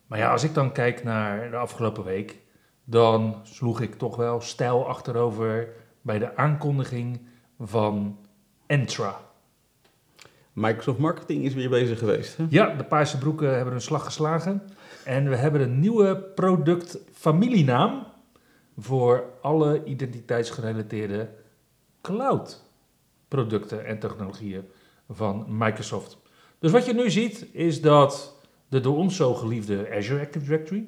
[0.08, 2.36] Maar ja, als ik dan kijk naar de afgelopen week,
[2.90, 5.70] dan sloeg ik toch wel stijl achterover
[6.02, 7.20] bij de aankondiging
[7.60, 8.18] van
[8.66, 9.20] Entra.
[10.54, 12.38] Microsoft Marketing is weer bezig geweest.
[12.38, 12.46] Hè?
[12.50, 14.62] Ja, de paarse broeken hebben een slag geslagen.
[15.04, 18.06] En we hebben een nieuwe product-familienaam
[18.78, 21.30] voor alle identiteitsgerelateerde
[22.02, 24.64] cloud-producten en technologieën
[25.10, 26.18] van Microsoft.
[26.60, 28.36] Dus wat je nu ziet is dat
[28.68, 30.88] de door ons zo geliefde Azure Active Directory,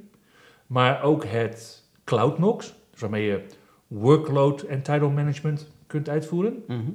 [0.68, 3.44] maar ook het CloudNox, dus waarmee je
[3.88, 6.92] workload en title management kunt uitvoeren, Mhm.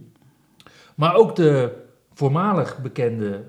[0.95, 1.83] maar ook de
[2.13, 3.45] voormalig bekende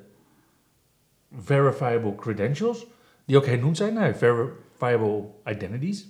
[1.39, 2.85] verifiable credentials,
[3.25, 6.07] die ook hernoemd zijn naar verifiable identities,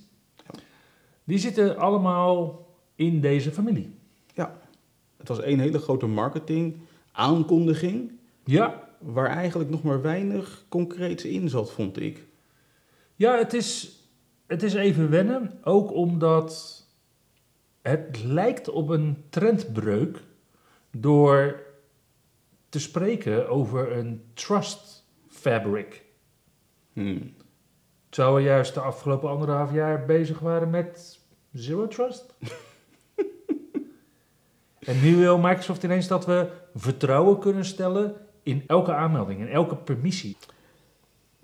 [1.24, 3.94] die zitten allemaal in deze familie.
[5.16, 6.76] Het was één hele grote marketing
[7.12, 8.12] aankondiging,
[8.44, 12.24] Ja, waar eigenlijk nog maar weinig concreets in zat, vond ik.
[13.14, 13.95] ja het, is,
[14.46, 16.84] het is even wennen, ook omdat
[17.82, 20.22] het lijkt op een trendbreuk
[20.90, 21.62] door
[22.68, 26.04] te spreken over een trust fabric.
[26.92, 27.34] Hmm.
[28.08, 31.20] Terwijl we juist de afgelopen anderhalf jaar bezig waren met
[31.52, 32.34] Zero Trust.
[34.90, 39.76] en nu wil Microsoft ineens dat we vertrouwen kunnen stellen in elke aanmelding, in elke
[39.76, 40.36] permissie.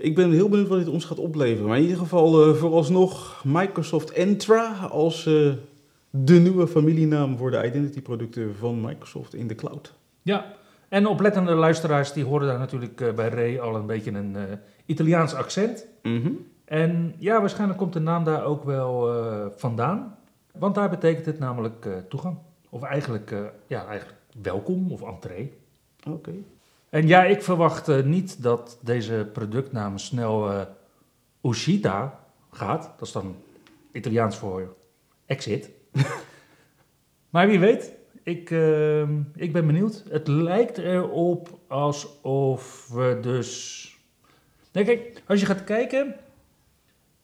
[0.02, 1.68] Ik ben heel benieuwd wat dit ons gaat opleveren.
[1.68, 5.52] Maar in ieder geval eh, vooralsnog Microsoft Entra als eh,
[6.10, 9.94] de nieuwe familienaam voor de identity-producten van Microsoft in de cloud.
[10.22, 10.54] Ja,
[10.88, 14.36] en oplettende luisteraars die horen daar natuurlijk eh, bij Ray al een beetje een
[14.86, 15.86] Italiaans accent.
[16.02, 16.30] Mhm.
[16.64, 19.10] En ja, waarschijnlijk komt de naam daar ook wel
[19.56, 20.16] vandaan.
[20.58, 22.36] Want daar betekent het namelijk toegang.
[22.70, 23.34] Of eigenlijk,
[23.66, 25.52] ja, eigenlijk welkom of entree.
[26.08, 26.32] Oké.
[26.92, 30.66] En ja, ik verwacht eh, niet dat deze productnaam snel eh
[31.42, 32.82] Uscita gaat.
[32.98, 33.36] Dat is dan
[33.92, 34.76] Italiaans voor
[35.26, 35.70] exit.
[37.30, 37.92] maar wie weet,
[38.22, 40.04] ik, eh, ik ben benieuwd.
[40.08, 43.86] Het lijkt erop alsof we dus...
[44.72, 46.16] Kijk, als je gaat kijken,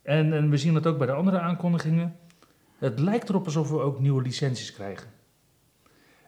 [0.02, 2.16] en, en we zien dat ook bij de andere aankondigingen,
[2.78, 5.10] het lijkt erop alsof we ook nieuwe licenties krijgen.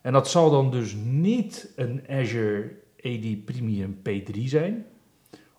[0.03, 4.87] En dat zal dan dus niet een Azure AD Premium P3 zijn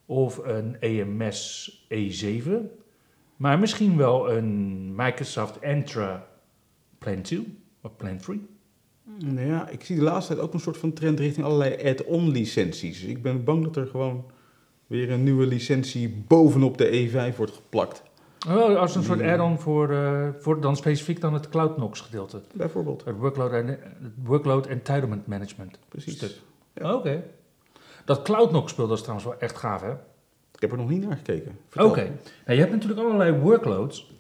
[0.06, 2.52] of een AMS E7,
[3.36, 6.28] maar misschien wel een Microsoft Entra
[6.98, 8.48] Plan 2 of Plan 3.
[9.18, 12.30] Nou ja, ik zie de laatste tijd ook een soort van trend richting allerlei add-on
[12.30, 13.04] licenties.
[13.04, 14.26] Ik ben bang dat er gewoon
[14.88, 18.04] weer een nieuwe licentie bovenop de E5 wordt geplakt.
[18.48, 22.42] Oh, als een soort add-on voor, eh, voor dan specifiek dan het CloudNox gedeelte.
[22.54, 23.06] Bijvoorbeeld.
[23.06, 25.80] Het workload, en, het workload Entitlement Management.
[25.88, 26.16] Precies.
[26.16, 26.32] Stuk.
[26.74, 26.94] Ja.
[26.96, 27.24] Oké.
[28.06, 29.92] Dat CloudNox speel, dat is trouwens wel echt gaaf, hè?
[30.56, 31.58] Ik heb er nog niet naar gekeken.
[31.76, 32.02] Oké.
[32.04, 32.14] Nou,
[32.46, 34.12] je hebt natuurlijk allerlei workloads.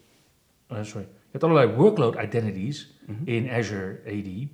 [0.68, 1.08] eh, sorry.
[1.12, 3.20] Je hebt allerlei workload identities Mhm.
[3.24, 4.48] in Azure AD.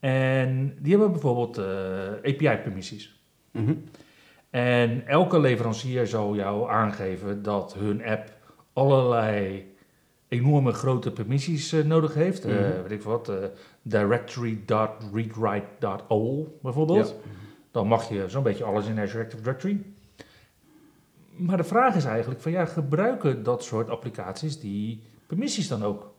[0.00, 3.20] En die hebben bijvoorbeeld eh, API-permissies.
[3.50, 3.74] Mhm.
[4.50, 8.30] En elke leverancier zal jou aangeven dat hun app
[8.72, 9.66] allerlei
[10.28, 12.44] enorme grote permissies eh, nodig heeft.
[12.44, 12.56] Mhm.
[12.82, 13.32] weet ik wat,
[13.88, 17.08] directory.readwrite.all bijvoorbeeld.
[17.08, 17.14] Ja.
[17.70, 19.82] Dan mag je zo'n beetje alles in Azure Active Directory.
[21.36, 26.14] Maar de vraag is eigenlijk van ja, gebruiken dat soort applicaties die permissies dan ook?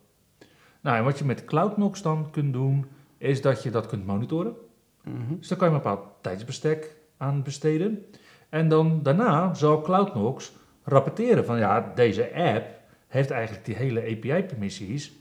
[0.81, 2.85] Nou, en wat je met CloudNox dan kunt doen,
[3.17, 4.55] is dat je dat kunt monitoren.
[5.03, 5.35] Mhm.
[5.37, 8.05] Dus daar kan je een bepaald tijdsbestek aan besteden.
[8.49, 12.65] En dan daarna zal CloudNox rapporteren van ja, deze app
[13.07, 15.13] heeft eigenlijk die hele API-permissies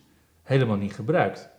[0.42, 1.54] helemaal niet gebruikt.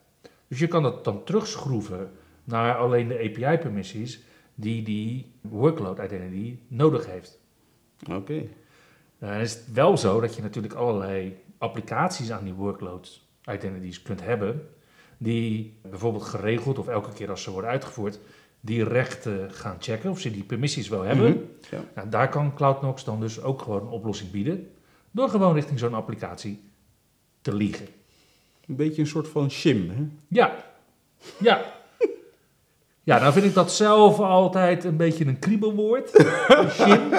[0.48, 2.12] Dus je kan dat dan terugschroeven
[2.44, 4.22] naar alleen de API-permissies
[4.56, 7.40] die die workload identity nodig heeft.
[8.12, 8.34] Oké.
[9.20, 13.22] Nou, dan is het wel zo dat je natuurlijk allerlei applicaties aan die workload
[13.52, 14.70] identities kunt hebben,
[15.18, 18.20] die bijvoorbeeld geregeld of elke keer als ze worden uitgevoerd,
[18.60, 21.32] die rechten gaan checken of ze die permissies wel hebben.
[21.32, 21.76] Mhm.
[21.76, 21.84] Ja.
[21.96, 24.72] Nou, daar kan CloudNox dan dus ook gewoon een oplossing bieden,
[25.12, 26.62] door gewoon richting zo'n applicatie
[27.42, 27.88] te liegen.
[28.68, 29.90] Een beetje een soort van shim.
[29.90, 30.04] Hè?
[30.28, 30.56] Ja,
[31.40, 31.76] ja.
[33.04, 36.20] Ja, nou vind ik dat zelf altijd een beetje een kriebelwoord.
[36.48, 37.10] Een shim.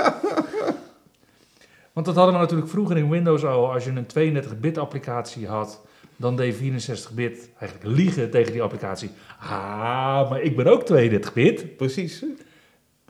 [1.93, 3.73] Want dat hadden we natuurlijk vroeger in Windows al.
[3.73, 5.81] Als je een 32-bit applicatie had,
[6.17, 9.11] dan deed 64-bit eigenlijk liegen tegen die applicatie.
[9.41, 11.77] Ah, maar ik ben ook 32-bit.
[11.77, 12.25] Precies.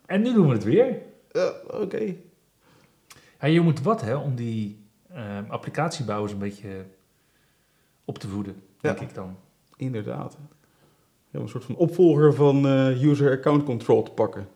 [0.07, 0.99] En nu doen we het weer.
[1.33, 2.15] Ja, Oké.
[3.41, 6.85] Ja, je moet wat hè, om die ehm, applicatiebouwers een beetje
[8.09, 9.05] op te voeden, denk Ja.
[9.05, 9.37] ik dan.
[9.77, 10.39] Inderdaad.
[11.31, 14.49] Ja, een soort van opvolger van eh, user account control te pakken.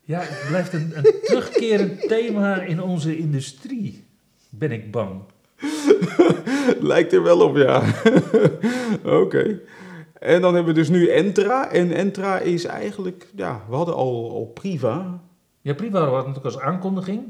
[0.00, 4.04] Ja, het blijft een, een terugkerend thema in onze industrie,
[4.50, 5.20] ben ik bang.
[6.80, 7.82] Lijkt er wel op, ja.
[9.22, 9.60] Oké.
[10.12, 11.70] En dan hebben we dus nu Entra.
[11.70, 15.20] En Entra is eigenlijk, ja, we hadden al, al Priva.
[15.60, 17.22] Ja, Priva had natuurlijk als aankondiging.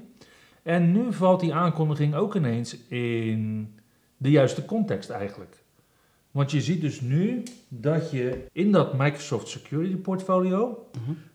[0.63, 3.75] En nu valt die aankondiging ook ineens in
[4.19, 5.63] de juiste context eigenlijk.
[6.31, 10.89] Want je ziet dus nu dat je in dat Microsoft Security Portfolio,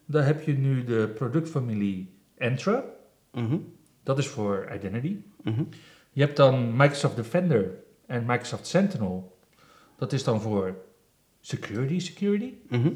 [0.05, 2.83] daar heb je nu de productfamilie Entra.
[3.31, 3.57] Mhm.
[4.03, 5.17] Dat is voor identity.
[5.43, 5.63] Mhm.
[6.11, 9.37] Je hebt dan Microsoft Defender en Microsoft Sentinel.
[9.97, 10.75] Dat is dan voor
[11.41, 12.53] security, security.
[12.69, 12.89] Mhm.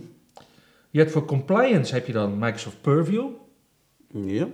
[0.89, 3.29] Je hebt voor compliance heb je dan Microsoft Purview.
[4.13, 4.47] Ja.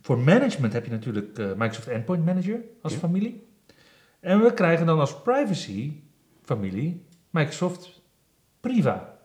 [0.00, 2.98] Voor management heb je natuurlijk eh, Microsoft Endpoint Manager als Ja.
[2.98, 3.46] familie.
[4.22, 5.92] En we krijgen dan als privacy
[6.42, 8.00] familie Microsoft
[8.60, 9.18] Priva.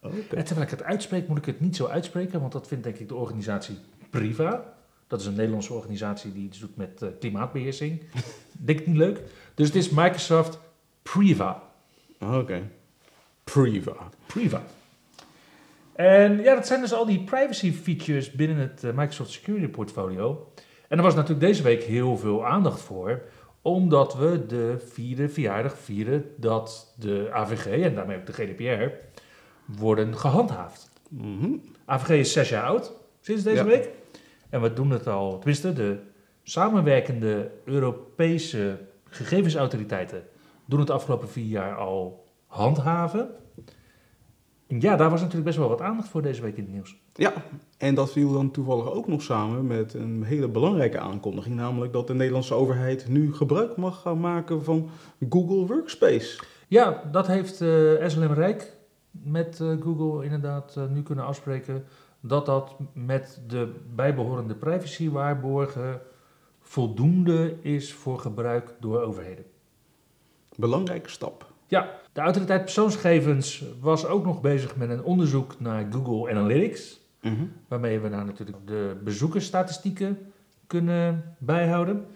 [0.00, 0.36] Oké.
[0.36, 2.96] En terwijl ik het uitspreek, moet ik het niet zo uitspreken, want dat vindt denk
[2.96, 3.76] ik de organisatie
[4.10, 4.74] Priva.
[5.06, 8.02] Dat is een Nederlandse organisatie die iets doet met eh, klimaatbeheersing.
[8.66, 9.20] denk ik niet leuk.
[9.54, 10.58] Dus het is Microsoft
[11.02, 11.62] Priva.
[12.20, 12.62] Oké.
[13.44, 13.96] Priva.
[14.26, 14.62] Priva.
[15.92, 20.52] En ja, dat zijn dus al die privacy features binnen het eh, Microsoft Security Portfolio.
[20.88, 23.22] En er was natuurlijk deze week heel veel aandacht voor,
[23.62, 28.94] omdat we de vierde verjaardag vieren dat de AVG en daarmee ook de GDPR
[29.78, 30.90] worden gehandhaafd.
[31.08, 31.54] Mhm.
[31.86, 33.64] AVG is zes jaar oud, sinds deze Ja.
[33.64, 33.90] week.
[34.50, 35.98] En we doen het al, tenminste de
[36.42, 38.78] samenwerkende Europese
[39.08, 40.22] gegevensautoriteiten
[40.64, 43.30] doen het de afgelopen vier jaar al handhaven.
[44.80, 46.96] Ja, daar was natuurlijk best wel wat aandacht voor deze week in het nieuws.
[47.14, 47.32] Ja,
[47.78, 52.06] en dat viel dan toevallig ook nog samen met een hele belangrijke aankondiging, namelijk dat
[52.06, 54.90] de Nederlandse overheid nu gebruik mag gaan maken van
[55.28, 56.42] Google Workspace.
[56.68, 58.76] Ja, dat heeft eh, SLM Rijk
[59.10, 61.84] met eh, Google inderdaad eh, nu kunnen afspreken
[62.20, 66.00] dat dat met de bijbehorende privacywaarborgen
[66.60, 69.44] voldoende is voor gebruik door overheden.
[70.56, 71.51] Belangrijke stap.
[71.72, 77.44] Ja, de autoriteit persoonsgegevens was ook nog bezig met een onderzoek naar Google Analytics, Mhm.
[77.68, 80.32] waarmee we nou natuurlijk de bezoekersstatistieken
[80.66, 82.06] kunnen bijhouden.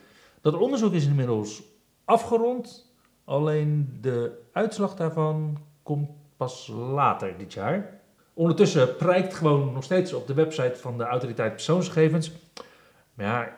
[0.41, 1.63] Dat onderzoek is inmiddels
[2.05, 2.93] afgerond,
[3.25, 8.01] alleen de uitslag daarvan komt pas later dit jaar.
[8.35, 12.33] Ondertussen prijkt gewoon nog steeds op de website van de autoriteit persoonsgegevens.
[13.15, 13.55] Maar ja,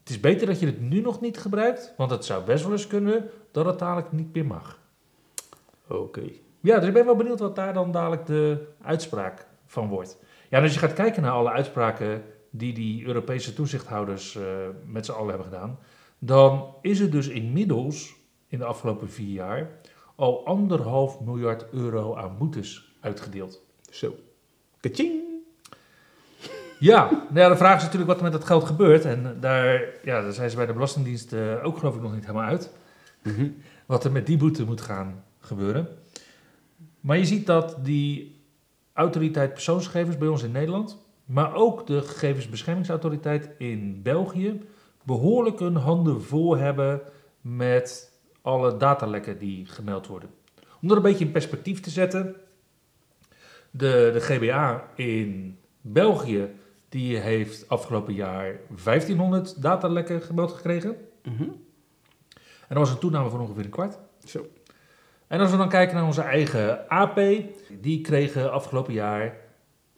[0.00, 2.72] het is beter dat je het nu nog niet gebruikt, want het zou best wel
[2.72, 4.78] eens kunnen dat het dadelijk niet meer mag.
[5.88, 6.22] Oké.
[6.60, 10.18] Ja, dus ik ben wel benieuwd wat daar dan dadelijk de uitspraak van wordt.
[10.48, 14.44] Ja, en als je gaat kijken naar alle uitspraken die die Europese toezichthouders eh,
[14.86, 15.78] met z'n allen hebben gedaan,
[16.18, 18.14] dan is er dus inmiddels
[18.46, 19.70] in de afgelopen vier jaar
[20.14, 23.62] al anderhalf miljard euro aan boetes uitgedeeld.
[23.90, 24.14] Zo.
[24.80, 25.24] Kaching!
[26.78, 29.04] Ja, nou ja, de vraag is natuurlijk wat er met dat geld gebeurt.
[29.04, 32.26] En daar, ja, daar zijn ze bij de Belastingdienst eh, ook geloof ik nog niet
[32.26, 32.70] helemaal uit.
[33.26, 33.48] Mhm.
[33.86, 35.88] Wat er met die boete moet gaan gebeuren.
[37.00, 38.40] Maar je ziet dat die
[38.92, 44.60] autoriteit persoonsgegevens bij ons in Nederland, maar ook de gegevensbeschermingsautoriteit in België,
[45.02, 47.00] behoorlijk hun handen vol hebben
[47.40, 50.30] met alle datalekken die gemeld worden.
[50.80, 52.36] Om dat een beetje in perspectief te zetten,
[53.70, 56.48] de, de GBA in België
[56.88, 60.96] die heeft afgelopen jaar 1500 datalekken gemeld gekregen.
[61.22, 61.48] Mhm.
[62.68, 63.98] En dat was een toename van ongeveer een kwart.
[64.24, 64.46] Zo.
[65.26, 67.20] En als we dan kijken naar onze eigen AP,
[67.80, 69.36] die kregen afgelopen jaar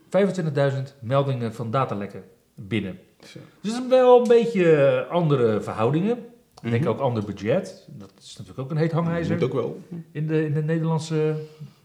[0.08, 2.98] 25.000 meldingen van datalekken binnen.
[3.26, 3.38] Zo.
[3.60, 6.18] Dus dat is wel een beetje andere verhoudingen.
[6.62, 6.92] Ik denk Mhm.
[6.92, 7.86] ook ander budget.
[7.88, 9.80] Dat is natuurlijk ook een heet Moet hangijzer ook wel.
[10.12, 11.34] in de, in de Nederlandse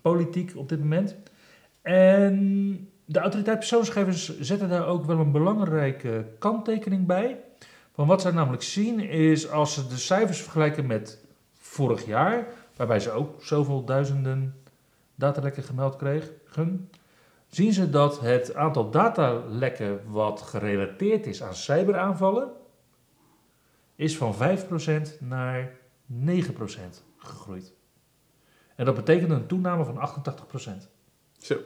[0.02, 1.16] politiek op dit moment.
[1.82, 7.38] En de autoriteit persoonsgegevens zetten daar ook wel een belangrijke kanttekening bij.
[7.94, 13.00] Van wat zij namelijk zien is als ze de cijfers vergelijken met vorig jaar, waarbij
[13.00, 14.64] ze ook zoveel duizenden
[15.16, 16.90] datalekken gemeld kregen,
[17.48, 22.52] zien ze dat het aantal datalekken wat gerelateerd is aan cyberaanvallen,
[23.96, 25.72] is van 5% naar
[26.26, 26.26] 9%
[27.18, 27.74] gegroeid.
[28.76, 30.24] En dat betekent een toename van
[30.84, 30.88] 88%.
[31.38, 31.58] Zo.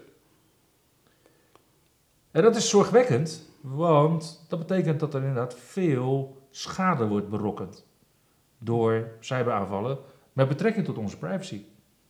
[2.32, 7.88] En dat is zorgwekkend, want dat betekent dat er inderdaad veel schade wordt berokkend
[8.58, 9.98] door cyberaanvallen
[10.34, 11.64] met betrekking tot onze privacy.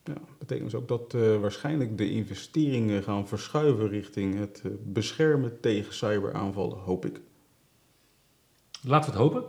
[0.04, 5.60] Ja, betekent dus ook dat eh, waarschijnlijk de investeringen gaan verschuiven richting het eh, beschermen
[5.60, 7.22] tegen cyberaanvallen, hoop ik.
[8.84, 9.44] Laten we het hopen.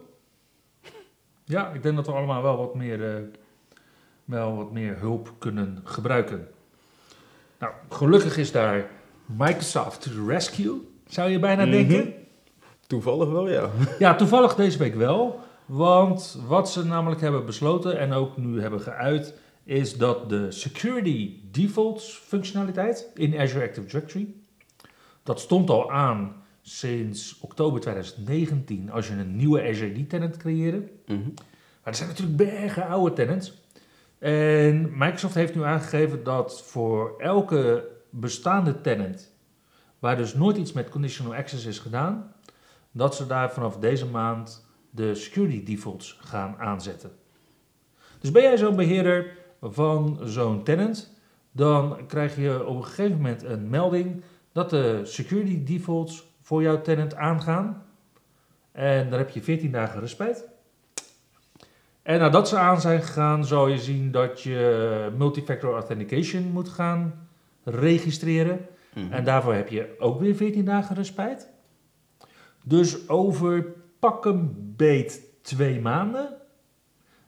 [1.44, 3.22] Ja, ik denk dat we allemaal wel wat meer, eh,
[4.24, 6.48] wel wat meer hulp kunnen gebruiken.
[7.58, 8.90] Nou, gelukkig is daar
[9.26, 11.70] Microsoft to the rescue, zou je bijna Mhm.
[11.72, 12.12] denken.
[12.86, 13.70] Toevallig wel, ja.
[13.98, 15.40] Ja, toevallig deze week wel.
[15.66, 19.34] Want wat ze namelijk hebben besloten en ook nu hebben geuit,
[19.64, 24.26] is dat de security defaults functionaliteit in Azure Active Directory,
[25.22, 30.82] dat stond al aan sinds oktober 2019 als je een nieuwe Azure AD tenant creëerde.
[31.06, 31.18] Mhm.
[31.82, 33.62] Maar er zijn natuurlijk bergen oude tenants.
[34.18, 39.32] En Microsoft heeft nu aangegeven dat voor elke bestaande tenant,
[39.98, 42.32] waar dus nooit iets met conditional access is gedaan,
[42.90, 47.10] dat ze daar vanaf deze maand de security defaults gaan aanzetten.
[48.18, 51.16] Dus ben jij zo'n beheerder van zo'n tenant,
[51.52, 56.80] dan krijg je op een gegeven moment een melding dat de security defaults voor jouw
[56.80, 57.82] tenant aangaan.
[58.72, 60.48] En daar heb je 14 dagen respijt.
[62.02, 67.28] En nadat ze aan zijn gegaan, zal je zien dat je multifactor authentication moet gaan
[67.64, 68.66] registreren.
[69.04, 69.12] Mhm.
[69.12, 71.48] En daarvoor heb je ook weer 14 dagen respijt.
[72.64, 73.66] Dus over
[73.98, 76.36] pakken beet twee maanden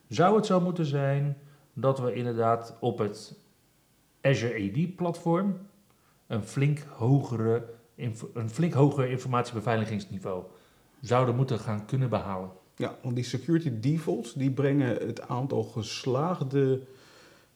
[0.09, 1.37] zou het zo moeten zijn
[1.73, 3.39] dat we inderdaad op het
[4.21, 5.59] Azure AD-platform
[6.27, 7.65] een flink, hogere,
[8.35, 10.45] een flink hoger informatiebeveiligingsniveau
[11.01, 12.51] zouden moeten gaan kunnen behalen.
[12.77, 16.83] Ja, want die security defaults die brengen het aantal geslaagde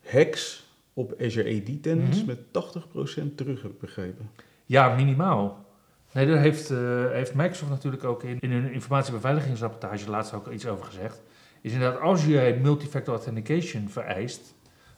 [0.04, 0.63] hacks
[0.94, 2.26] op Azure AD tenants Mhm.
[2.26, 4.30] met 80% terug, heb ik begrepen.
[4.64, 5.64] Ja, minimaal.
[6.12, 10.66] Nee, daar heeft, eh, heeft Microsoft natuurlijk ook in, in hun informatiebeveiligingsrapportage laatst ook iets
[10.66, 11.22] over gezegd.
[11.60, 14.54] Is inderdaad, als jij multifactor authentication vereist,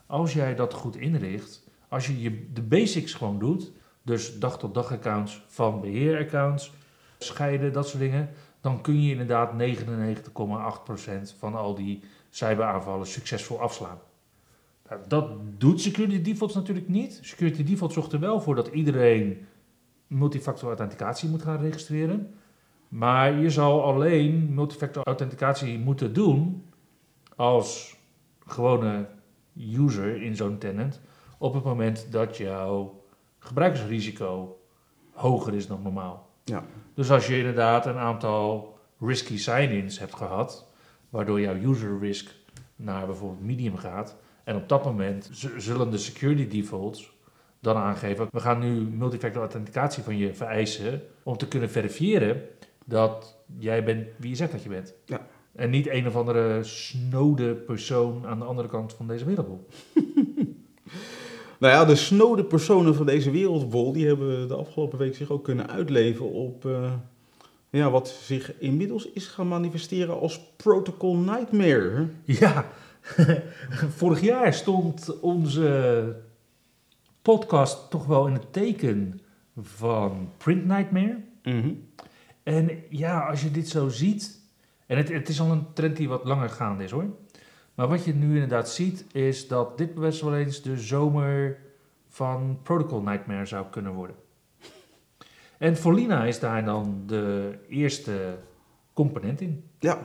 [0.07, 3.73] als jij dat goed inricht, als je, je de basics gewoon doet,
[4.03, 6.73] dus dag-tot-dag accounts van beheeraccounts,
[7.19, 8.29] scheiden, dat soort dingen,
[8.61, 13.99] dan kun je inderdaad 99,8% van al die cyberaanvallen succesvol afslaan.
[14.89, 17.19] Nou, dat doet Security Defaults natuurlijk niet.
[17.23, 19.47] Security Defaults zorgt er wel voor dat iedereen
[20.07, 22.35] multifactor authenticatie moet gaan registreren.
[22.89, 26.65] Maar je zal alleen multifactor authenticatie moeten doen
[27.37, 27.97] als
[28.47, 29.09] gewone
[29.55, 31.01] user in zo'n tenant
[31.39, 33.03] op het moment dat jouw
[33.39, 34.61] gebruikersrisico
[35.13, 36.31] hoger is dan normaal.
[36.45, 36.65] Ja.
[36.95, 40.67] Dus als je inderdaad een aantal risky sign-ins hebt gehad,
[41.09, 42.35] waardoor jouw user risk
[42.77, 47.13] naar bijvoorbeeld medium gaat, en op dat moment zullen de security defaults
[47.61, 52.43] dan aangeven, we gaan nu multifactor authenticatie van je vereisen om te kunnen verifiëren
[52.85, 54.95] dat jij bent wie je zegt dat je bent.
[55.05, 55.27] Ja.
[55.53, 59.67] En niet een of andere snode persoon aan de andere kant van deze wereldbol.
[61.59, 65.45] Nou ja, de snode personen van deze wereldbol, die hebben de afgelopen week zich ook
[65.45, 66.93] kunnen uitleven op eh,
[67.71, 72.07] ja, wat zich inmiddels is gaan manifesteren als Protocol Nightmare.
[72.25, 72.67] Ja,
[73.99, 76.17] vorig jaar stond onze
[77.23, 79.21] podcast toch wel in het teken
[79.61, 81.19] van Print Nightmare.
[81.43, 81.73] Mhm.
[82.43, 84.41] En ja, als je dit zo ziet,
[84.87, 87.07] en het, het is al een trend die wat langer gaande is hoor.
[87.75, 91.59] Maar wat je nu inderdaad ziet, is dat dit best wel eens de zomer
[92.09, 94.17] van Protocol Nightmare zou kunnen worden.
[95.59, 98.39] En Folina is daar dan de eerste
[98.93, 99.65] component in.
[99.79, 99.99] Ja,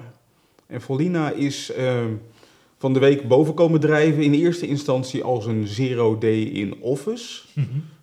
[0.68, 2.06] en Folina is eh,
[2.82, 7.44] van de week boven komen drijven in eerste instantie als een zero day in Office.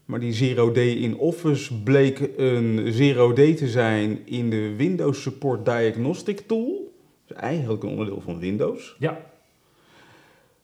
[0.04, 5.22] Maar die zero day in Office bleek een zero day te zijn in de Windows
[5.22, 6.92] Support Diagnostic Tool.
[7.26, 8.96] Dus eigenlijk een onderdeel van Windows.
[8.98, 9.20] Ja,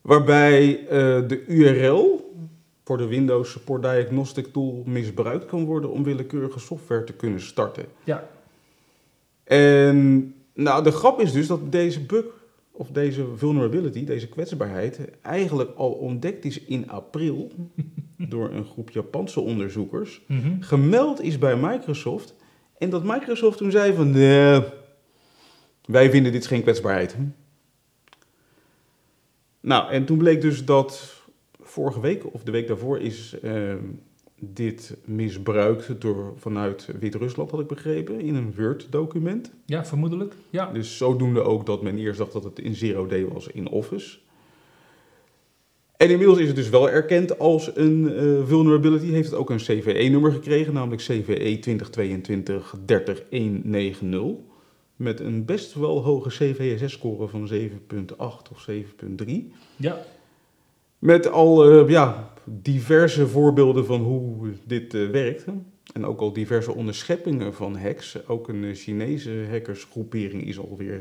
[0.00, 0.88] Waarbij eh,
[1.28, 2.34] de URL
[2.84, 7.84] voor de Windows Support Diagnostic Tool misbruikt kan worden om willekeurige software te kunnen starten.
[8.04, 8.28] ja,
[9.44, 12.24] En nou, de grap is dus dat deze bug,
[12.76, 17.52] of deze vulnerability, deze kwetsbaarheid, eigenlijk al ontdekt is in april
[18.32, 20.22] door een groep Japanse onderzoekers.
[20.26, 20.60] Mhm.
[20.60, 22.34] Gemeld is bij Microsoft.
[22.78, 24.62] En dat Microsoft toen zei van, nee,
[25.84, 27.16] wij vinden dit geen kwetsbaarheid.
[29.60, 31.22] Nou, en toen bleek dus dat
[31.60, 33.84] vorige week, of de week daarvoor, is ehm,
[34.38, 39.52] dit misbruikt door, vanuit Wit-Rusland, had ik begrepen, in een Word-document.
[39.66, 40.34] ja vermoedelijk.
[40.50, 40.72] Ja.
[40.72, 44.18] Dus zodoende ook dat men eerst dacht dat het in Zero Day was in Office.
[45.96, 49.06] En inmiddels is het dus wel erkend als een eh, vulnerability.
[49.06, 51.78] Heeft het ook een CVE-nummer gekregen, namelijk E CVE
[54.40, 54.52] 2022-30190.
[54.96, 59.32] Met een best wel hoge CVSS-score van 7.8 of 7.3.
[59.76, 60.04] ja,
[61.04, 65.44] Met al eh, ja, diverse voorbeelden van hoe dit eh, werkt.
[65.92, 68.28] En ook al diverse onderscheppingen van hacks.
[68.28, 71.00] Ook een eh, Chinese hackersgroepering is alweer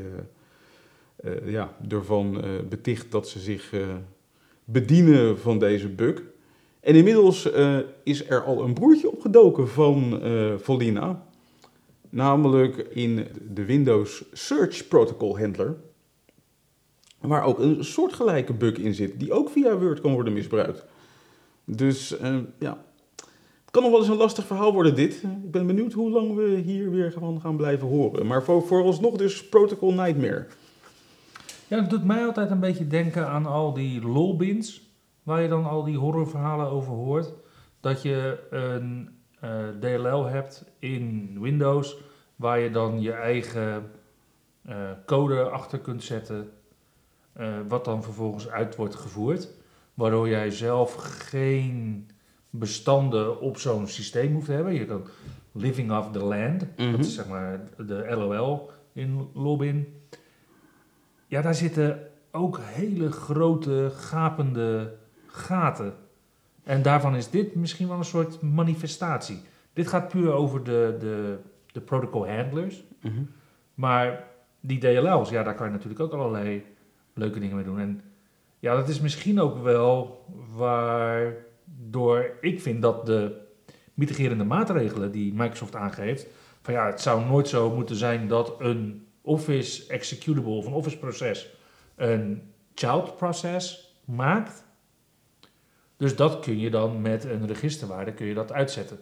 [1.16, 3.72] eh, ja, ervan beticht dat ze zich
[4.64, 6.22] bedienen van deze bug.
[6.80, 7.50] En inmiddels
[8.02, 10.20] is er al een broertje opgedoken van
[10.58, 11.26] Volina.
[12.10, 15.76] Namelijk in de Windows Search Protocol Handler.
[17.28, 20.84] Waar ook een soortgelijke bug in zit, die ook via Word kan worden misbruikt.
[21.64, 22.84] Dus eh, ja,
[23.16, 25.22] het kan nog wel eens een lastig verhaal worden dit.
[25.44, 28.26] Ik ben benieuwd hoe lang we hier weer van gaan blijven horen.
[28.26, 30.46] Maar voor, vooralsnog dus Protocol Nightmare.
[31.68, 34.90] Ja, dat doet mij altijd een beetje denken aan al die lolbins,
[35.22, 37.32] waar je dan al die horrorverhalen over hoort.
[37.80, 39.08] Dat je een
[39.40, 41.96] eh, DLL hebt in Windows,
[42.36, 43.90] waar je dan je eigen
[44.62, 46.50] eh, code achter kunt zetten,
[47.34, 49.48] eh, wat dan vervolgens uit wordt gevoerd.
[49.94, 50.94] Waardoor jij zelf
[51.28, 52.08] geen
[52.50, 54.74] bestanden op zo'n systeem hoeft te hebben.
[54.74, 55.06] Je kan
[55.52, 56.90] living off the land, Mhm.
[56.90, 59.94] dat is zeg maar de LOL in Lobin.
[61.26, 64.94] Ja, daar zitten ook hele grote gapende
[65.26, 65.94] gaten.
[66.62, 69.42] En daarvan is dit misschien wel een soort manifestatie.
[69.72, 71.38] Dit gaat puur over de, de,
[71.72, 72.84] de protocol handlers.
[73.00, 73.22] Mhm.
[73.74, 74.24] Maar
[74.60, 76.64] die DLL's, ja, daar kan je natuurlijk ook allerlei
[77.14, 77.80] leuke dingen mee doen.
[77.80, 78.00] En
[78.58, 80.24] ja, dat is misschien ook wel
[80.54, 83.42] waardoor ik vind dat de
[83.94, 86.26] mitigerende maatregelen die Microsoft aangeeft,
[86.62, 90.98] van ja, het zou nooit zo moeten zijn dat een Office executable of een Office
[90.98, 91.54] proces
[91.96, 94.64] een child process maakt.
[95.96, 98.98] Dus dat kun je dan met een registerwaarde kun je dat uitzetten.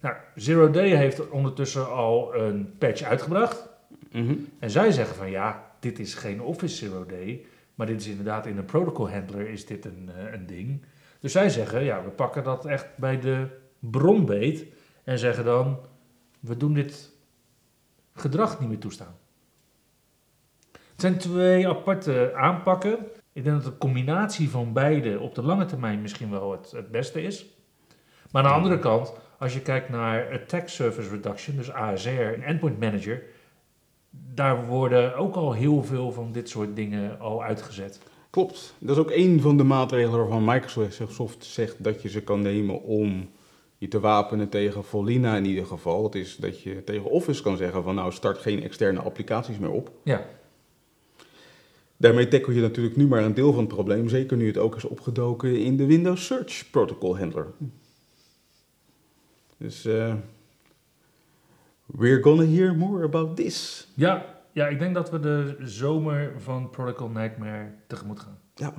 [0.00, 3.68] Nou, Zero Day heeft ondertussen al een patch uitgebracht.
[4.10, 4.34] Mhm.
[4.58, 8.46] En zij zeggen van ja, dit is geen Office Zero Day, maar dit is inderdaad
[8.46, 10.84] in een protocol handler is dit een, eh, een ding.
[11.20, 13.46] Dus zij zeggen ja, we pakken dat echt bij de
[13.78, 14.66] bron beet
[15.04, 15.78] en zeggen dan
[16.40, 17.10] we doen dit
[18.14, 19.16] gedrag niet meer toestaan.
[20.72, 22.98] Het zijn twee aparte aanpakken.
[23.32, 27.22] Ik denk dat de combinatie van beide op de lange termijn misschien wel het, beste
[27.22, 27.46] is.
[28.30, 32.42] Maar aan de andere kant, als je kijkt naar Attack Surface Reduction, dus ASR en
[32.42, 33.22] Endpoint Manager,
[34.34, 38.00] daar worden ook al heel veel van dit soort dingen al uitgezet.
[38.30, 38.74] Klopt.
[38.78, 42.82] Dat is ook een van de maatregelen waarvan Microsoft zegt dat je ze kan nemen
[42.82, 43.30] om
[43.78, 46.02] je te wapenen tegen Volina in ieder geval.
[46.02, 49.70] Dat is dat je tegen Office kan zeggen van nou start geen externe applicaties meer
[49.70, 49.90] op.
[50.02, 50.26] Ja,
[51.96, 54.76] Daarmee tackle je natuurlijk nu maar een deel van het probleem, zeker nu het ook
[54.76, 57.52] is opgedoken in de Windows Search Protocol Handler.
[59.56, 60.14] Dus eh
[61.98, 63.88] we're gonna hear more about this.
[63.94, 68.38] ja, ja, ik denk dat we de zomer van Protocol Nightmare tegemoet gaan.
[68.54, 68.74] Ja.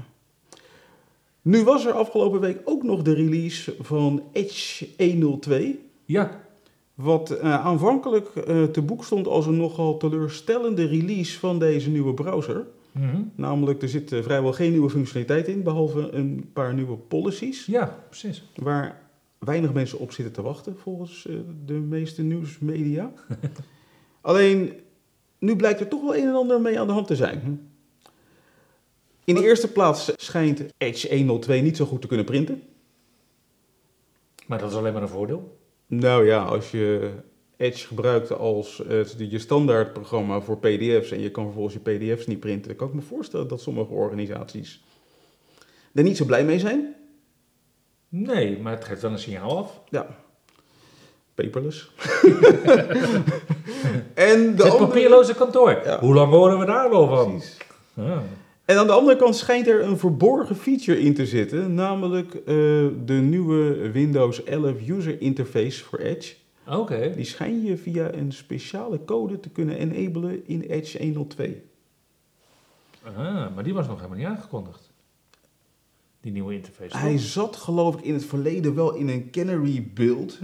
[1.41, 5.79] Nu was er afgelopen week ook nog de release van Edge 102.
[6.05, 6.43] Ja,
[6.93, 12.13] Wat eh, aanvankelijk eh, te boek stond als een nogal teleurstellende release van deze nieuwe
[12.13, 12.65] browser.
[12.91, 13.21] Mhm.
[13.35, 17.65] Namelijk, er zit vrijwel geen nieuwe functionaliteit in, behalve een paar nieuwe policies.
[17.65, 18.43] ja precies.
[18.55, 19.01] Waar
[19.45, 23.11] weinig mensen op zitten te wachten, volgens eh, de meeste nieuwsmedia.
[24.21, 24.73] Alleen,
[25.39, 27.39] nu blijkt er toch wel een en ander mee aan de hand te zijn.
[27.39, 27.53] hm.
[29.23, 32.63] In de eerste plaats schijnt Edge 102 niet zo goed te kunnen printen.
[34.45, 35.57] Maar dat is alleen maar een voordeel.
[35.87, 37.11] Nou ja, als je
[37.57, 42.27] Edge gebruikt als eh, je standaard programma voor PDF's en je kan vervolgens je PDF's
[42.27, 44.83] niet printen, dan kan ik me voorstellen dat sommige organisaties
[45.93, 46.95] er niet zo blij mee zijn.
[48.17, 49.81] Nee, maar het geeft wel een signaal af.
[49.89, 50.07] Ja,
[51.35, 51.91] paperless.
[54.13, 55.81] en de het andere- papierloze kantoor.
[55.83, 55.99] Ja.
[55.99, 57.31] Hoe lang horen we daar wel van?
[57.31, 57.57] Precies.
[57.97, 58.17] Ah.
[58.65, 62.43] En aan de andere kant schijnt er een verborgen feature in te zitten, namelijk eh,
[63.05, 66.33] de nieuwe Windows 11 user interface voor Edge.
[66.67, 67.11] Oké.
[67.15, 71.63] Die schijn je via een speciale code te kunnen enablen in Edge 102.
[73.03, 74.93] Ah, maar die was nog helemaal niet aangekondigd.
[76.25, 76.97] Die nieuwe interface.
[76.97, 80.39] Hij zat geloof ik in het verleden wel in een Canary build.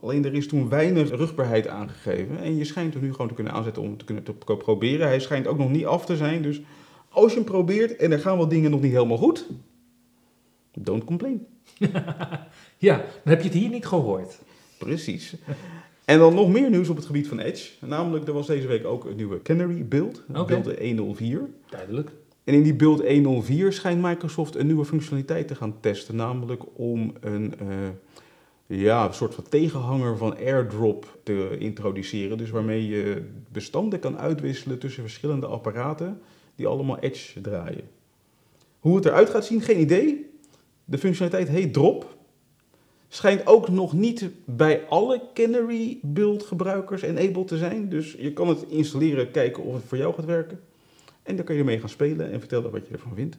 [0.00, 2.38] Alleen er is toen weinig rugbaarheid aangegeven.
[2.38, 5.06] En je schijnt hem nu gewoon te kunnen aanzetten om te kunnen te proberen.
[5.06, 6.42] Hij schijnt ook nog niet af te zijn.
[6.42, 6.60] Dus
[7.08, 9.46] als je hem probeert en er gaan wel dingen nog niet helemaal goed.
[10.72, 11.46] Don't complain.
[12.78, 14.38] Ja, dan heb je het hier niet gehoord.
[14.78, 15.34] Precies.
[16.04, 17.70] En dan nog meer nieuws op het gebied van Edge.
[17.86, 20.22] Namelijk, er was deze week ook een nieuwe Canary build.
[20.26, 21.50] Build 104.
[21.70, 22.10] Duidelijk.
[22.44, 26.16] En in die build 104 schijnt Microsoft een nieuwe functionaliteit te gaan testen.
[26.16, 27.66] Namelijk om een, eh,
[28.66, 32.38] ja, soort van tegenhanger van AirDrop te introduceren.
[32.38, 36.20] Dus waarmee je bestanden kan uitwisselen tussen verschillende apparaten
[36.54, 37.88] die allemaal Edge draaien.
[38.78, 40.30] Hoe het eruit gaat zien, geen idee.
[40.84, 42.16] De functionaliteit heet Drop.
[43.08, 47.88] Schijnt ook nog niet bij alle Canary build gebruikers enabled te zijn.
[47.88, 50.60] Dus je kan het installeren, kijken of het voor jou gaat werken.
[51.22, 53.38] En dan kun je ermee gaan spelen en vertellen wat je ervan vindt.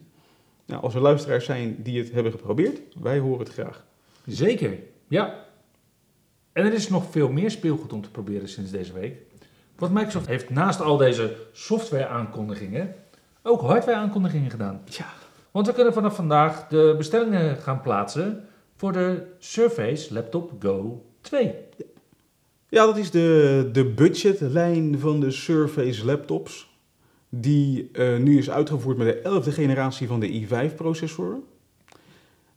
[0.66, 3.84] Nou, als er luisteraars zijn die het hebben geprobeerd, wij horen het graag.
[4.26, 5.44] Zeker, ja.
[6.52, 9.16] En er is nog veel meer speelgoed om te proberen sinds deze week.
[9.76, 12.94] Want Microsoft heeft naast al deze software-aankondigingen
[13.42, 14.82] ook hardware-aankondigingen gedaan.
[14.84, 15.12] Ja,
[15.50, 18.44] Want we kunnen vanaf vandaag de bestellingen gaan plaatsen
[18.76, 21.54] voor de Surface Laptop Go 2.
[22.68, 26.73] ja dat is de, de budgetlijn van de Surface laptops.
[27.40, 31.36] Die eh, nu is uitgevoerd met de 11e generatie van de i5-processor.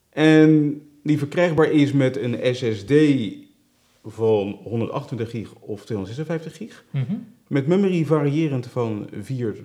[0.09, 2.93] En die verkrijgbaar is met een SSD
[4.05, 6.85] van 128 gig of 256 gig.
[7.47, 9.55] Met memory variërend van 4,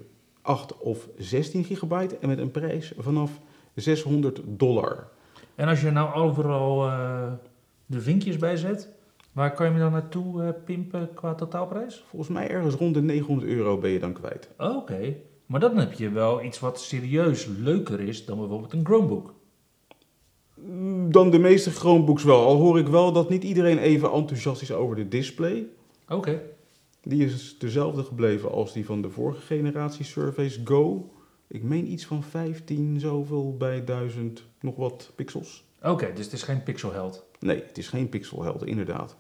[0.43, 3.41] 8 of 16 gigabyte en met een prijs vanaf
[3.75, 5.09] 600 dollar.
[5.55, 7.33] En als je nou overal eh,
[7.87, 8.89] de vinkjes bij zet,
[9.33, 12.05] waar kan je me dan naartoe eh, pimpen qua totaalprijs?
[12.09, 14.49] Volgens mij ergens rond de 900 euro ben je dan kwijt.
[14.59, 15.17] Oké,
[15.47, 19.35] maar dan heb je wel iets wat serieus leuker is dan bijvoorbeeld een Chromebook.
[20.55, 22.45] Mm, Dan de meeste Chromebooks wel.
[22.47, 25.67] Al hoor ik wel dat niet iedereen even enthousiast is over de display.
[26.09, 26.41] Oké,
[27.03, 31.11] Die is dezelfde gebleven als die van de vorige generatie Surface Go.
[31.49, 35.65] Ik meen iets van 15 zoveel bij 1000 nog wat pixels.
[35.83, 37.25] oké, dus het is geen pixelheld.
[37.41, 39.17] Nee, het is geen pixelheld, inderdaad.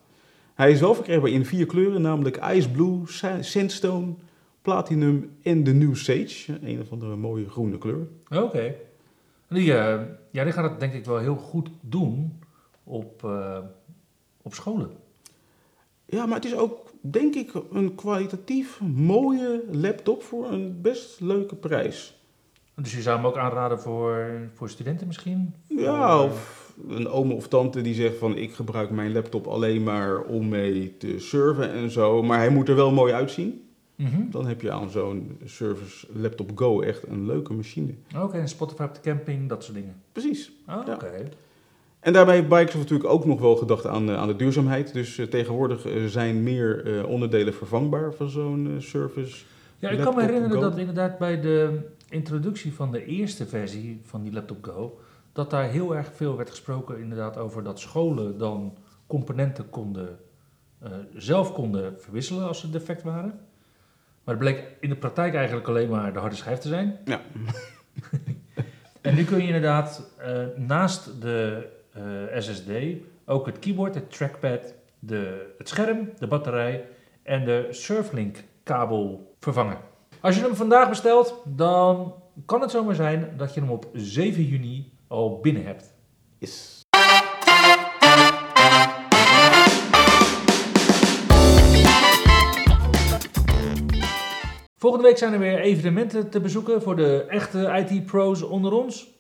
[0.55, 4.15] Hij is wel verkrijgbaar in vier kleuren, namelijk Ice Blue, Sa- Sandstone,
[4.63, 6.59] Platinum en de New Sage.
[6.63, 8.07] Een of andere mooie groene kleur.
[8.31, 8.75] Oké.
[9.49, 12.39] Die, eh, ja, die gaat het denk ik wel heel goed doen
[12.85, 13.59] op, eh,
[14.43, 14.91] op scholen.
[16.05, 21.55] Ja, maar het is ook, denk ik, een kwalitatief mooie laptop voor een best leuke
[21.55, 22.21] prijs.
[22.75, 25.55] Dus je zou hem ook aanraden voor, voor studenten misschien?
[25.69, 30.21] Ja, of een oom of tante die zegt van ik gebruik mijn laptop alleen maar
[30.21, 32.23] om mee te surfen en zo.
[32.23, 33.63] Maar hij moet er wel mooi uitzien.
[33.97, 34.31] Mhm.
[34.31, 37.95] Dan heb je aan zo'n Surface Laptop Go echt een leuke machine.
[38.17, 39.95] Oké, en Spotify op de camping, dat soort dingen.
[40.13, 40.53] Precies.
[40.69, 40.95] Oh, Ja.
[40.95, 41.29] Oké.
[42.01, 44.93] En daarbij heeft Microsoft natuurlijk ook nog wel gedacht aan, eh, aan de duurzaamheid.
[44.93, 49.45] Dus eh, tegenwoordig eh, zijn meer onderdelen vervangbaar van zo'n Surface.
[49.79, 50.61] Ja, ik kan me herinneren Go.
[50.61, 54.99] dat inderdaad bij de introductie van de eerste versie van die Laptop Go,
[55.33, 60.19] dat daar heel erg veel werd gesproken inderdaad over dat scholen dan componenten konden,
[60.79, 63.41] eh, zelf konden verwisselen als ze defect waren.
[64.25, 66.99] Maar het bleek in de praktijk eigenlijk alleen maar de harde schijf te zijn.
[67.05, 67.21] Ja.
[69.03, 72.71] En nu kun je inderdaad eh, naast de eh, SSD
[73.27, 76.89] ook het keyboard, het trackpad, de, het scherm, de batterij
[77.23, 79.79] en de Surflink kabel vervangen.
[80.21, 82.15] Als je hem vandaag bestelt, dan
[82.47, 85.95] kan het zomaar zijn dat je hem op 7 juni al binnen hebt.
[86.39, 86.81] Yes.
[94.77, 99.11] Volgende week zijn er weer evenementen te bezoeken voor de echte IT-pro's onder ons.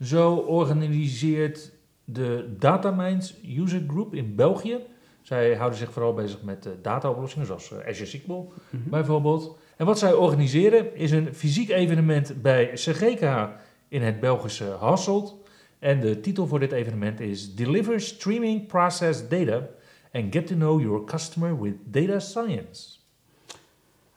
[0.00, 1.72] Zo organiseert
[2.04, 4.78] de Dataminds User Group in België.
[5.22, 8.32] Zij houden zich vooral bezig met uh, dataoplossingen, zoals uh, Azure SQL
[8.70, 8.90] Mhm.
[8.90, 9.58] bijvoorbeeld.
[9.76, 13.48] En wat zij organiseren is een fysiek evenement bij CGK
[13.92, 15.34] in het Belgische Hasselt.
[15.78, 19.68] En de titel voor dit evenement is Deliver Streaming Process Data
[20.12, 22.96] and Get to Know Your Customer with Data Science.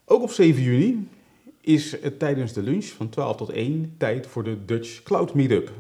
[0.06, 1.08] Ook op 7 juni
[1.62, 5.72] is het tijdens de lunch van 12 tot 1 tijd voor de Dutch Cloud Meetup.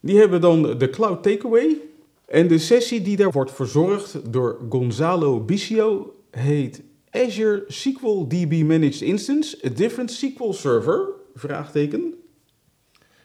[0.00, 1.76] Die hebben dan de Cloud Takeaway.
[2.24, 9.00] En de sessie die daar wordt verzorgd door Gonzalo Bicio heet Azure SQL DB Managed
[9.00, 11.08] Instance, a different SQL server?
[11.34, 12.14] Vraagteken.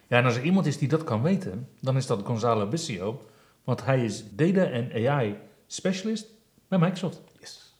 [0.09, 3.21] Ja, en als er iemand is die dat kan weten, dan is dat Gonzalo Bicio.
[3.63, 5.35] Want hij is Data en AI
[5.67, 6.27] Specialist
[6.67, 7.21] bij Microsoft.
[7.39, 7.75] Yes.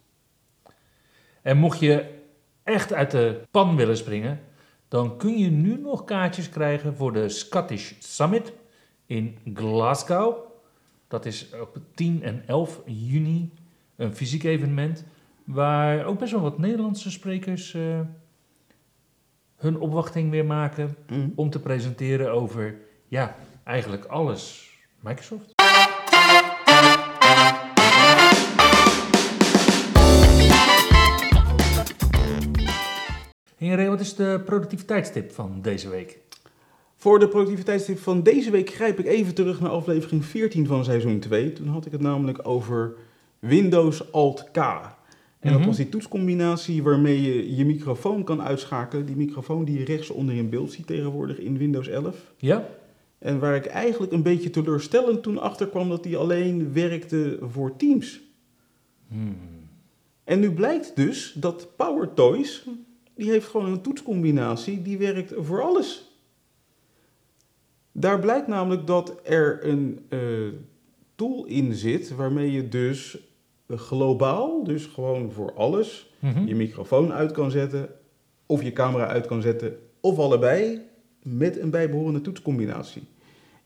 [1.42, 2.20] En mocht je
[2.64, 4.40] echt uit de pan willen springen,
[4.88, 8.54] dan kun je nu nog kaartjes krijgen voor de Scottish Summit
[9.06, 10.36] in Glasgow.
[11.08, 13.54] Dat is op 10 en 11 juni
[13.96, 15.06] een fysiek evenement
[15.44, 18.00] waar ook best wel wat Nederlandse sprekers eh,
[19.60, 21.34] hun opwachting weer maken Mm.
[21.36, 22.76] om te presenteren over,
[23.08, 24.70] ja, eigenlijk alles
[25.00, 25.54] Microsoft.
[33.58, 36.18] Heren, wat is de productiviteitstip van deze week?
[36.96, 41.20] Voor de productiviteitstip van deze week grijp ik even terug naar aflevering 14 van seizoen
[41.20, 41.54] 2.
[41.54, 42.94] Toen had ik het namelijk over
[43.40, 44.58] Windows Alt K.
[45.40, 45.68] En dat Mhm.
[45.68, 49.06] was die toetscombinatie waarmee je je microfoon kan uitschakelen.
[49.06, 52.34] Die microfoon die je rechts onder in beeld ziet tegenwoordig in Windows 11.
[52.38, 52.68] Ja?
[53.18, 57.76] En waar ik eigenlijk een beetje teleurstellend toen achter kwam dat die alleen werkte voor
[57.76, 58.22] Teams.
[59.08, 59.38] Hmm.
[60.24, 62.66] En nu blijkt dus dat PowerToys,
[63.16, 66.12] die heeft gewoon een toetscombinatie die werkt voor alles.
[67.92, 70.20] Daar blijkt namelijk dat er een eh,
[71.16, 73.18] tool in zit waarmee je dus
[73.78, 76.46] globaal, dus gewoon voor alles, Mhm.
[76.48, 77.90] je microfoon uit kan zetten
[78.46, 80.82] of je camera uit kan zetten of allebei
[81.24, 83.04] met een bijbehorende toetscombinatie.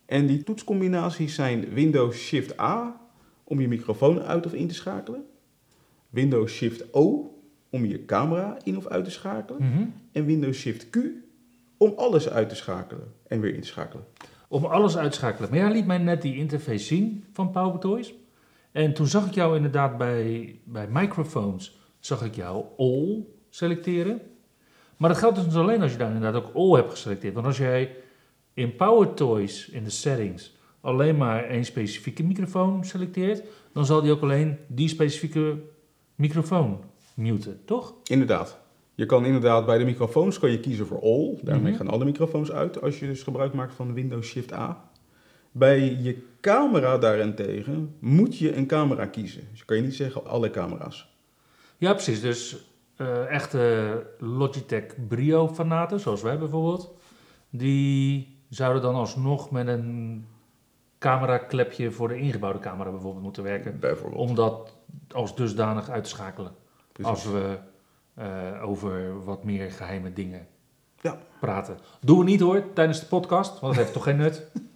[0.05, 3.01] En die toetscombinaties zijn Windows Shift A
[3.43, 5.23] om je microfoon uit of in te schakelen,
[6.09, 7.35] Windows Shift O
[7.69, 9.83] om je camera in of uit te schakelen Mhm.
[10.11, 10.97] en Windows Shift Q
[11.77, 14.05] om alles uit te schakelen en weer in te schakelen.
[14.47, 15.49] Om alles uit te schakelen.
[15.49, 18.13] Maar jij liet mij net die interface zien van PowerToys.
[18.73, 24.21] En toen zag ik jou inderdaad bij, bij microphones, zag ik jou all selecteren.
[24.97, 27.33] Maar dat geldt dus alleen als je daar inderdaad ook all hebt geselecteerd.
[27.33, 27.95] Want als jij
[28.53, 34.21] in PowerToys in de settings alleen maar één specifieke microfoon selecteert, dan zal die ook
[34.21, 35.57] alleen die specifieke
[36.15, 36.79] microfoon
[37.15, 37.93] muten, toch?
[38.03, 38.61] Inderdaad.
[38.95, 41.37] Je kan inderdaad bij de microfoons kan je kiezen voor all.
[41.41, 41.81] Daarmee Mhm.
[41.81, 44.89] gaan alle microfoons uit als je dus gebruik maakt van Windows Shift A.
[45.55, 49.47] Bij je camera daarentegen moet je een camera kiezen.
[49.49, 51.15] Dus je kan je niet zeggen alle camera's.
[51.77, 52.21] Ja, precies.
[52.21, 52.57] Dus
[52.95, 56.97] eh, echte Logitech Brio-fanaten, zoals wij bijvoorbeeld,
[57.49, 60.25] die zouden dan alsnog met een
[60.99, 63.79] cameraklepje voor de ingebouwde camera bijvoorbeeld moeten werken.
[63.79, 64.29] Bijvoorbeeld.
[64.29, 64.75] Om dat
[65.11, 66.51] als dusdanig uit te schakelen.
[66.91, 67.11] Precies.
[67.11, 67.57] Als we
[68.13, 70.47] eh, over wat meer geheime dingen
[71.01, 71.17] Ja.
[71.39, 71.77] praten.
[72.01, 74.51] Doen we niet hoor, tijdens de podcast, want dat heeft toch geen nut.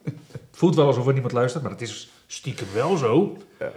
[0.58, 3.38] Voelt wel alsof er niemand luistert, maar het is stiekem wel zo.
[3.60, 3.72] Ja.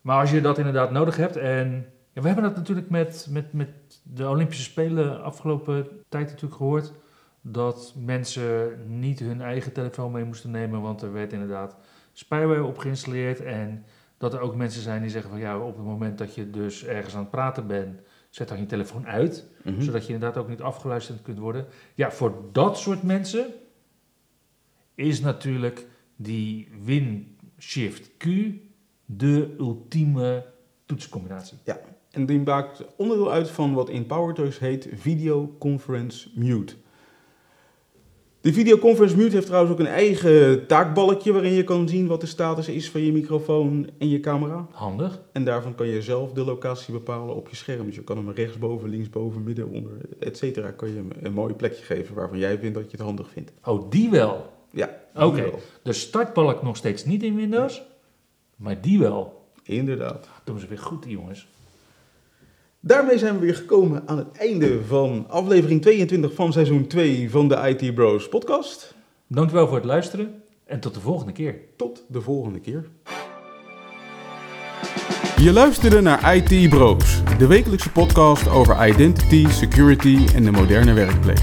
[0.00, 1.86] Maar als je dat inderdaad nodig hebt en...
[2.12, 3.68] Ja, we hebben dat natuurlijk met, met, met
[4.02, 6.92] de Olympische Spelen afgelopen tijd natuurlijk gehoord.
[7.40, 11.76] Dat mensen niet hun eigen telefoon mee moesten nemen, want er werd inderdaad
[12.12, 13.40] spyware op geïnstalleerd.
[13.40, 13.84] En
[14.18, 16.84] dat er ook mensen zijn die zeggen van ja, op het moment dat je dus
[16.84, 19.46] ergens aan het praten bent, zet dan je telefoon uit.
[19.62, 19.80] Mhm.
[19.80, 21.66] Zodat je inderdaad ook niet afgeluisterd kunt worden.
[21.94, 23.46] Ja, voor dat soort mensen
[24.94, 28.26] is natuurlijk die Win-Shift Q
[29.04, 30.46] de ultieme
[30.86, 31.58] toetscombinatie.
[32.10, 36.74] En die maakt onderdeel uit van wat in PowerToys heet Video Conference Mute.
[38.40, 42.20] De Video Conference Mute heeft trouwens ook een eigen taakbalkje waarin je kan zien wat
[42.20, 44.66] de status is van je microfoon en je camera.
[44.70, 45.22] Handig.
[45.32, 47.86] En daarvan kan je zelf de locatie bepalen op je scherm.
[47.86, 50.70] Dus je kan hem rechtsboven, linksboven, midden, onder, et cetera.
[50.70, 53.52] Kan je hem een mooi plekje geven waarvan jij vindt dat je het handig vindt.
[53.64, 54.52] Oh, die wel.
[54.74, 55.50] Ja, Oké.
[55.82, 57.82] De startbalk nog steeds niet in Windows,
[58.56, 59.42] maar die wel.
[59.62, 60.28] Inderdaad.
[60.44, 61.48] Doen ze weer goed, die jongens.
[62.80, 67.48] Daarmee zijn we weer gekomen aan het einde van aflevering 22 van seizoen 2 van
[67.48, 68.94] de IT Bros podcast.
[69.26, 71.56] Dankjewel voor het luisteren en tot de volgende keer.
[71.76, 72.88] Tot de volgende keer.
[75.36, 81.42] Je luisterde naar IT Bros, de wekelijkse podcast over identity, security en de moderne werkplek.